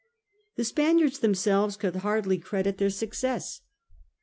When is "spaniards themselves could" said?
0.65-1.97